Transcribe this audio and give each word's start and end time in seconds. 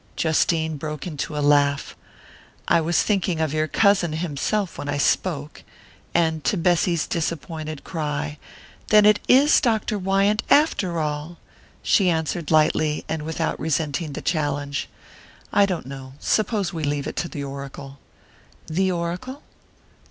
Justine 0.15 0.77
broke 0.77 1.05
into 1.05 1.37
a 1.37 1.45
laugh. 1.45 1.95
"I 2.67 2.81
was 2.81 3.03
thinking 3.03 3.39
of 3.39 3.53
your 3.53 3.67
cousin 3.67 4.13
himself 4.13 4.79
when 4.79 4.89
I 4.89 4.97
spoke." 4.97 5.61
And 6.15 6.43
to 6.43 6.57
Bessy's 6.57 7.05
disappointed 7.05 7.83
cry 7.83 8.39
"Then 8.87 9.05
it 9.05 9.19
is 9.27 9.61
Dr. 9.61 9.99
Wyant, 9.99 10.41
after 10.49 10.99
all?" 10.99 11.37
she 11.83 12.09
answered 12.09 12.49
lightly, 12.49 13.05
and 13.07 13.21
without 13.21 13.59
resenting 13.59 14.13
the 14.13 14.23
challenge: 14.23 14.89
"I 15.53 15.67
don't 15.67 15.85
know. 15.85 16.13
Suppose 16.19 16.73
we 16.73 16.83
leave 16.83 17.05
it 17.05 17.15
to 17.17 17.27
the 17.27 17.43
oracle." 17.43 17.99
"The 18.65 18.91
oracle?" 18.91 19.43